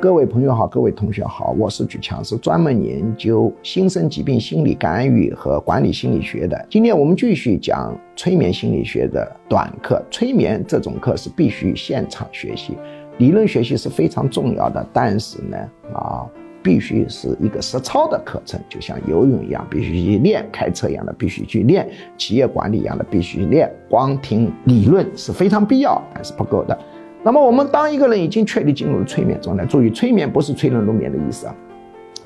[0.00, 6.66] 各位朋友好，各位同学好，我是举强，是专门研究新生疾病心理干预和管理心理学的。
[6.70, 10.02] 今天我们继续讲催眠心理学的短课。
[10.10, 12.78] 催眠这种课是必须现场学习，
[13.18, 15.58] 理论学习是非常重要的，但是呢，
[15.92, 16.24] 啊，
[16.62, 21.84] 必须是一个实操的课程，就像游泳一样，必须去练；开车一样的，必须去练；
[22.16, 23.70] 企业管理一样的，必须练。
[23.86, 26.78] 光听理论是非常必要，但是不够的。
[27.22, 31.54] 那么我们当一个人已经确立进入了催眠状态，注意，催眠不是催人入眠的意思啊，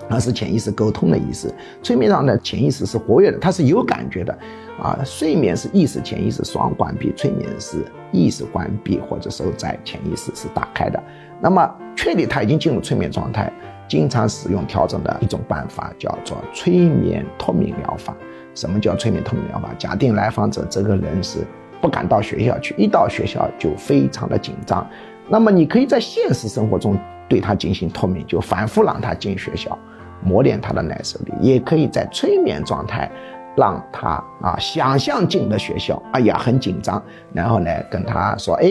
[0.09, 1.53] 而是潜意识沟通的意思。
[1.83, 4.39] 催眠上的潜意识是活跃的，它是有感觉的，
[4.81, 11.03] 啊，睡眠是意识潜意识双关闭，催眠是意识关闭或者说在潜意识是打开的。
[11.41, 13.53] 那么确立他已经进入催眠状态，
[13.89, 18.15] 经常使用调整的一种办法叫做催眠脱敏疗法。
[18.55, 19.75] 什么叫催眠脱敏疗法？
[19.77, 21.41] 假定来访者这个人是。
[21.85, 24.89] 不敢到学校去，一到学校就非常的紧张。
[25.29, 26.97] 那么你可以在现实生活中
[27.29, 29.79] 对他进行脱敏，就反复让他进学校，
[30.23, 33.11] 磨练他的耐受力；也可以在催眠状态，
[33.55, 37.03] 让他啊想象进了学校，哎呀很紧张，
[37.35, 38.67] 然后呢跟他说，哎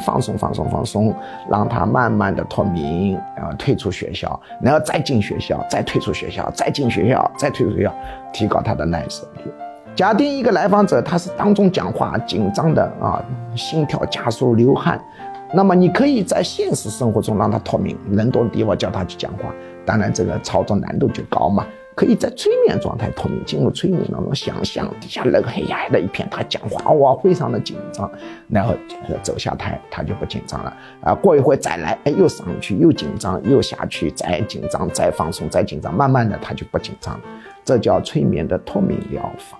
[0.00, 1.14] 放松放松放松，
[1.48, 7.94] 让他慢慢的脱敏，然后退出学校，然后再进学校，再退出学校，再进学校，再退出学校，
[8.32, 9.67] 提高他的耐受力。
[9.98, 13.20] 假定一个来访者，他是当众讲话紧张的啊，
[13.56, 14.96] 心跳加速、流汗，
[15.52, 19.52] 那么你可以在现实生活中让他脱敏，人多的地方叫他去讲话，
[19.84, 21.66] 当然这个操作难度就高嘛。
[21.96, 28.08] 可以在催眠状态脱敏，进入催眠当中，想象底下那个黑压压的一片，他讲话哇非常的紧张，
[28.48, 28.72] 然后
[29.20, 31.12] 走下台，他就不紧张了啊。
[31.12, 37.20] 过一会再来，哎又上去又紧张又下去，再紧张再放松再紧张，慢慢的他就不紧张了，
[37.64, 39.58] 这叫催眠的脱敏疗法。